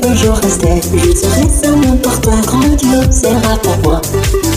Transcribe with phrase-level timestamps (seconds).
[0.00, 0.80] toujours rester.
[0.94, 4.00] Je serai seulement pour toi quand tu à pour moi.